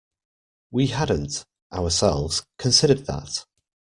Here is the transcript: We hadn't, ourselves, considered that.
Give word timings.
We 0.71 0.87
hadn't, 0.87 1.45
ourselves, 1.71 2.43
considered 2.57 3.05
that. 3.05 3.45